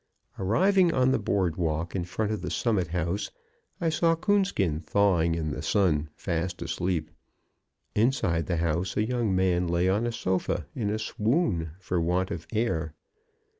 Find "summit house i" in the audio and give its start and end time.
2.49-3.89